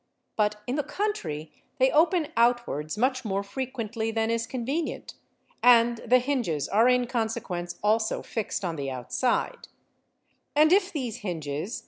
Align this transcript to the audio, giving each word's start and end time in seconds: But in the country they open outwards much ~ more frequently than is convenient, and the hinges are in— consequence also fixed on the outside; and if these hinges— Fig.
But 0.35 0.63
in 0.65 0.77
the 0.77 0.83
country 0.83 1.51
they 1.77 1.91
open 1.91 2.29
outwards 2.35 2.97
much 2.97 3.23
~ 3.23 3.23
more 3.23 3.43
frequently 3.43 4.09
than 4.09 4.31
is 4.31 4.47
convenient, 4.47 5.13
and 5.61 5.97
the 5.99 6.17
hinges 6.17 6.67
are 6.67 6.89
in— 6.89 7.05
consequence 7.05 7.77
also 7.83 8.23
fixed 8.23 8.65
on 8.65 8.77
the 8.77 8.89
outside; 8.89 9.67
and 10.55 10.73
if 10.73 10.91
these 10.91 11.17
hinges— 11.17 11.77
Fig. 11.79 11.79